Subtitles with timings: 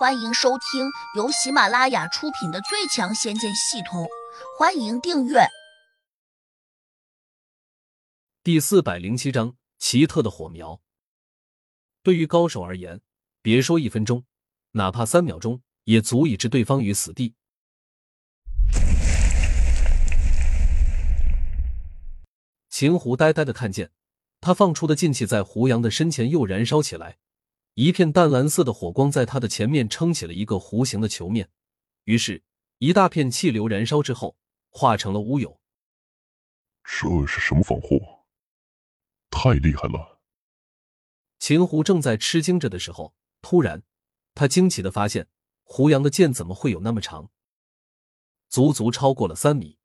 [0.00, 4.02] 欢迎收听由喜马拉雅出品的《最强仙剑系统》，
[4.58, 5.40] 欢迎订阅。
[8.42, 10.80] 第四百零七章：奇特的火苗。
[12.02, 13.02] 对于高手而言，
[13.42, 14.24] 别说一分钟，
[14.70, 17.34] 哪怕三秒钟，也足以置对方于死地。
[22.70, 23.90] 秦湖呆呆的看见，
[24.40, 27.18] 他放出的劲气在胡杨的身前又燃烧起来。
[27.80, 31.48] 一片淡蓝色的火光在他的前面撑起了一个弧形的球面，
[32.04, 32.42] 于是，
[32.76, 34.36] 一大片气流燃烧之后
[34.68, 35.58] 化成了乌有。
[36.84, 37.98] 这是什么防护？
[39.30, 40.20] 太厉害了！
[41.38, 43.82] 秦湖正在吃惊着的时候，突然，
[44.34, 45.26] 他惊奇的发现，
[45.62, 47.30] 胡杨的剑怎么会有那么长？
[48.50, 49.78] 足足超过了三米。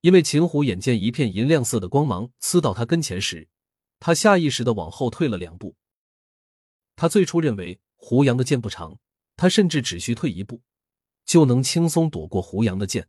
[0.00, 3.48] 因为秦湖眼见一片银亮色的光芒刺到他跟前时，
[4.00, 5.76] 他下意识的往后退了两步。
[6.96, 8.98] 他最初认为胡杨的剑不长，
[9.36, 10.62] 他甚至只需退一步，
[11.24, 13.08] 就能轻松躲过胡杨的剑。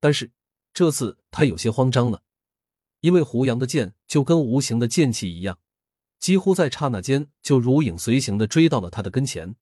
[0.00, 0.32] 但是
[0.72, 2.22] 这次他有些慌张了，
[3.00, 5.58] 因为胡杨的剑就跟无形的剑气一样，
[6.18, 9.56] 几乎在刹那间就如影随形的追到了他的跟前。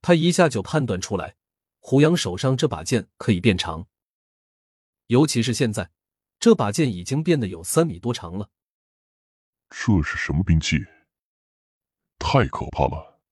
[0.00, 1.36] 他一下就判断出来，
[1.80, 3.88] 胡杨手上这把剑可以变长，
[5.06, 5.90] 尤其是现在，
[6.38, 8.50] 这把剑已经变得有三米多长了。
[9.70, 10.76] 这是什么兵器？
[12.30, 13.22] 太可怕了！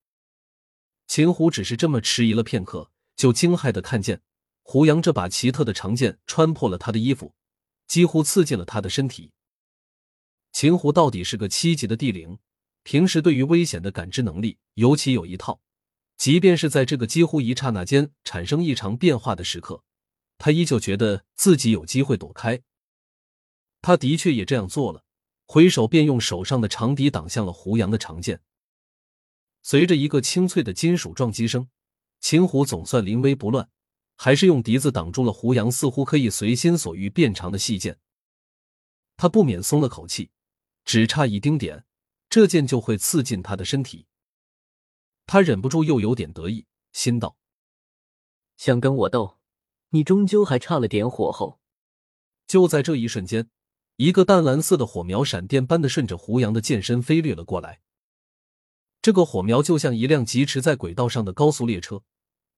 [1.05, 4.23] 秦虎只是这么迟疑了片刻，就惊骇的看见
[4.63, 7.35] 胡杨这把奇特的长剑穿破了他的衣服，
[7.85, 9.31] 几乎刺进了他的身体。
[10.51, 12.39] 秦虎到底是个七级的地灵，
[12.81, 15.61] 平时对于危险的感知能力尤其有一套，
[16.17, 19.83] 即便是在这个几乎一刹那间产生异常变化的时刻，
[20.39, 22.59] 他依旧觉得自己有机会躲开。
[23.83, 25.03] 他的确也这样做了，
[25.45, 28.41] 回手便用手上的长笛挡向了胡杨的长剑。
[29.69, 31.67] 随着一个清脆的金属撞击声，
[32.21, 33.69] 秦虎总算临危不乱，
[34.15, 37.99] 还是用笛子挡住了胡杨似乎可以随心所欲变长的细剑。
[39.17, 40.31] 他不免松了口气，
[40.85, 41.83] 只差一丁点，
[42.29, 44.05] 这剑就会刺进他的身体。
[45.25, 47.35] 他忍不住又有点得意，心道
[48.55, 49.37] ：“想跟我斗，
[49.89, 51.59] 你终究还差了点火候。”
[52.47, 53.49] 就在这一瞬间，
[53.97, 57.81] 一个淡蓝色的火苗闪电般的顺着胡杨的剑身飞掠了过来。
[59.07, 62.03] 这个火苗就像一辆疾驰在轨道上的高速列车，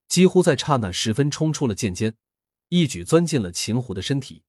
[0.08, 2.16] 几乎在刹那时分冲出了剑尖，
[2.70, 4.42] 一举钻进了秦虎的身体。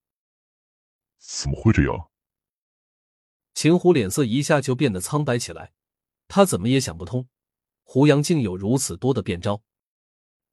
[1.18, 2.08] 怎么会这样？
[3.52, 5.72] 秦虎脸色一下就变得苍白起来，
[6.26, 7.28] 他怎么也想不通，
[7.82, 9.62] 胡杨竟有如此多的变招，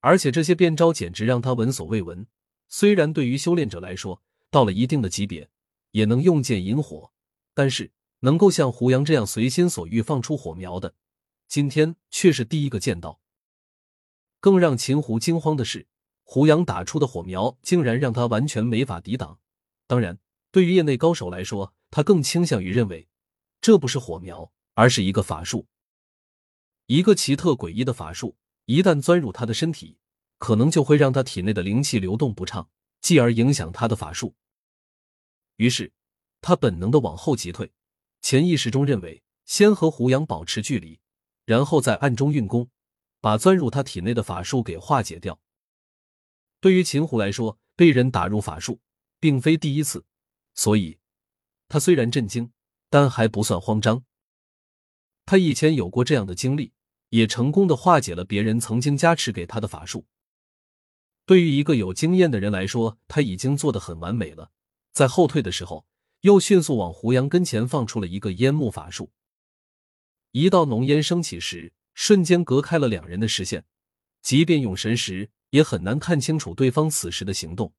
[0.02, 2.28] 而且这些变招简直让他闻所未闻。
[2.68, 4.22] 虽然对于修炼者来说，
[4.52, 5.50] 到了一定的级别
[5.92, 7.14] 也能用剑引火，
[7.54, 10.94] 但是能够像胡杨这样随心所欲放出火苗的。
[11.48, 13.22] 今天却是第一个见到。
[14.40, 15.88] 更让秦湖惊慌的是，
[16.24, 19.40] 胡杨打出的火苗竟然让他完全没法抵挡。
[19.88, 20.20] 当然，
[20.52, 23.08] 对于业内高手来说，他更倾向于认为
[23.62, 25.68] 这不是火苗，而是一个法术。
[26.86, 29.98] 一个奇特诡异的法术，一旦钻入他的身体，
[30.38, 32.70] 可能就会让他体内的灵气流动不畅，
[33.02, 34.36] 继而影响他的法术。
[35.56, 35.92] 于是，
[36.42, 37.72] 他本能的往后急退，
[38.22, 41.00] 潜意识中认为先和胡杨保持距离。
[41.48, 42.70] 然后在暗中运功，
[43.22, 45.40] 把钻入他体内的法术给化解掉。
[46.60, 48.82] 对于秦虎来说，被人打入法术
[49.18, 50.04] 并非第一次，
[50.56, 51.00] 所以
[51.70, 52.52] 他虽然震惊，
[52.90, 54.04] 但还不算慌张。
[55.26, 56.74] 他以前有过这样的经历，
[57.12, 60.06] 也成功的化解了别人曾经加持给他的法术。
[61.26, 64.52] 对于一个有经验的人来说，他已经做得很完美了。
[64.92, 65.86] 在后退的时候，
[66.22, 69.14] 又迅速往胡杨跟前放出了一个烟幕法术。
[70.32, 73.66] 一道浓烟升起时，瞬间隔开了两人的视线，
[74.22, 77.74] 即便用神识也很难看清楚对方此时的行动。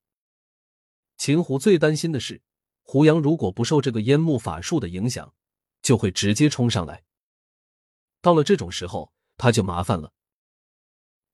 [1.16, 2.42] 秦虎最担心的是，
[2.82, 5.34] 胡杨如果不受这个烟幕法术的影响，
[5.82, 7.04] 就会直接冲上来。
[8.20, 10.12] 到了这种时候，他就麻烦了，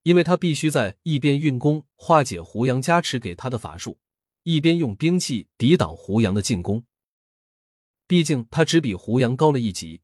[0.03, 3.99] 因为他必须在一边运功化解胡杨加持给他的法术，
[4.43, 6.85] 一边用兵器抵挡胡杨的进攻。
[8.07, 10.03] 毕竟他只比胡杨高了一级。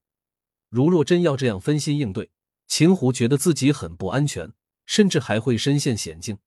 [0.71, 2.31] 如若真要这样分心应对，
[2.69, 4.53] 秦虎觉得自己很不安全，
[4.87, 6.39] 甚至还会身陷险境。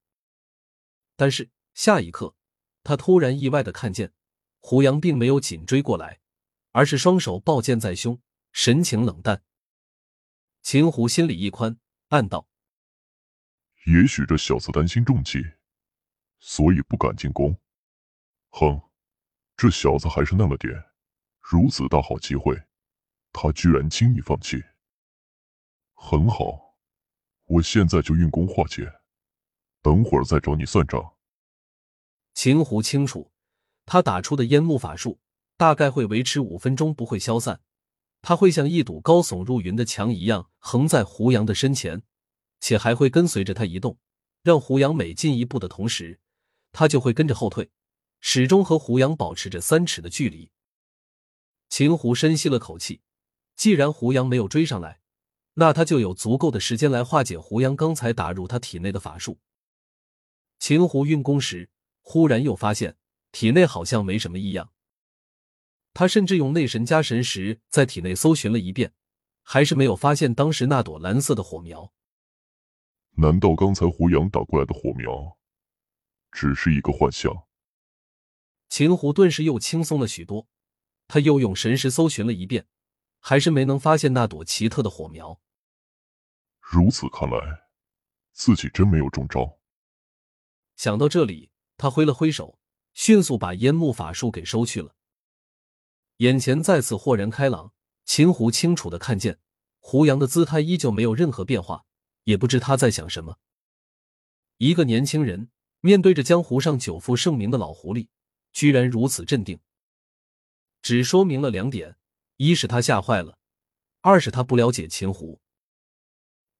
[1.17, 2.33] 但是下一刻，
[2.83, 4.13] 他突然意外的看见
[4.61, 6.21] 胡杨并没有紧追过来，
[6.71, 8.21] 而是双手抱剑在胸，
[8.53, 9.43] 神情冷淡。
[10.61, 11.77] 秦虎心里一宽，
[12.07, 12.47] 暗道
[13.85, 15.43] ：“也许这小子担心中计，
[16.39, 17.59] 所以不敢进攻。
[18.51, 18.81] 哼，
[19.57, 20.73] 这小子还是嫩了点，
[21.41, 22.57] 如此大好机会。”
[23.33, 24.63] 他居然轻易放弃，
[25.95, 26.77] 很好，
[27.45, 28.89] 我现在就运功化解，
[29.81, 31.15] 等会儿再找你算账。
[32.35, 33.31] 秦胡清楚，
[33.85, 35.19] 他打出的烟幕法术
[35.57, 37.59] 大概会维持五分钟，不会消散。
[38.21, 42.03] 他会像一堵高耸入云的墙一样横在胡杨的身前，
[42.61, 43.97] 且还会跟随着他移动，
[44.43, 46.21] 让胡杨每进一步的同时，
[46.71, 47.69] 他就会跟着后退，
[48.21, 50.51] 始终和胡杨保持着三尺的距离。
[51.67, 53.01] 秦胡深吸了口气，
[53.55, 54.99] 既然胡杨没有追上来，
[55.53, 59.39] 那他就有足够的时间来化解胡杨刚才打入他体内的法术。
[60.59, 61.69] 秦胡运功时。
[62.05, 62.97] 忽然又发现
[63.31, 64.73] 体内好像没什么异样，
[65.93, 68.91] 他甚至用内神加神石在体内搜寻了一遍，
[69.41, 71.93] 还是没有发现当时那朵蓝色的火苗。
[73.11, 75.37] 难道刚才胡杨打过来的火苗
[76.29, 77.47] 只是一个幻象？
[78.67, 80.49] 秦胡顿时又轻松了许多，
[81.07, 82.67] 他又用神识搜寻了一遍，
[83.25, 85.39] 还是没能发现那朵奇特的火苗。
[86.59, 87.37] 如此看来，
[88.33, 89.57] 自己真没有中招。
[90.75, 91.49] 想到这里。
[91.75, 92.59] 他挥了挥手，
[92.93, 94.95] 迅速把烟幕法术给收去了。
[96.17, 97.73] 眼前再次豁然开朗，
[98.05, 99.39] 秦胡清楚的看见
[99.79, 101.85] 胡杨的姿态依旧没有任何变化，
[102.25, 103.39] 也不知他在想什么。
[104.57, 105.49] 一个年轻人
[105.81, 108.07] 面对着江湖上久负盛名的老狐狸，
[108.53, 109.59] 居然如此镇定，
[110.81, 111.97] 只说明了两点：
[112.37, 113.37] 一是他吓坏了，
[114.01, 115.39] 二是他不了解秦胡。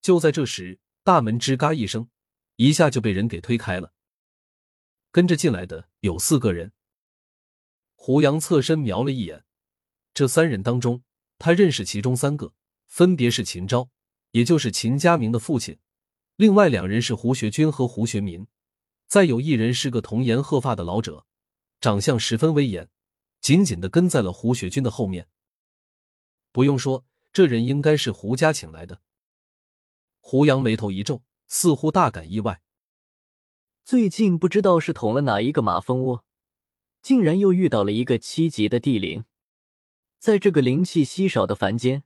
[0.02, 2.10] 就在这时，大门吱嘎一声，
[2.58, 3.94] 一下就被人给推开了。
[5.12, 6.72] 跟着进来的有四个人。
[7.96, 9.46] 胡杨侧身瞄了一眼，
[10.14, 11.04] 这三人当中，
[11.40, 12.54] 他认识其中三个，
[12.88, 13.90] 分别是秦昭，
[14.32, 15.78] 也就是秦家明的父亲；
[16.36, 18.46] 另外两人是胡学军和胡学民，
[19.08, 21.26] 再有一人是个童颜鹤发的老者，
[21.80, 22.90] 长相十分威严，
[23.40, 25.30] 紧紧的跟在了胡学军的后面。
[26.54, 27.04] 不用说，
[27.34, 29.02] 这人应该是胡家请来的。
[30.22, 32.62] 胡杨眉头一皱，似乎大感意外。
[33.84, 36.24] 最近不知道是捅了哪一个马蜂窝，
[37.02, 39.26] 竟然又遇到了一个七级的地灵。
[40.20, 42.04] 在这个灵气稀少的凡间，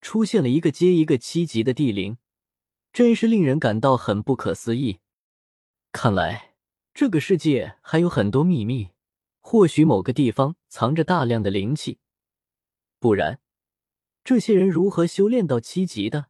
[0.00, 2.16] 出现了一个接一个七级的地灵，
[2.92, 4.98] 真是令人感到很不可思议。
[5.92, 6.54] 看来
[6.94, 8.88] 这个世界还有很多秘密，
[9.40, 11.98] 或许某个地方藏着大量的灵气，
[12.98, 13.38] 不然
[14.24, 16.28] 这些人如何修炼到七级的？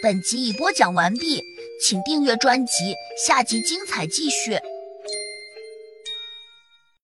[0.00, 1.42] 本集已播讲完毕，
[1.84, 2.94] 请订阅专辑，
[3.26, 4.52] 下集精彩继续。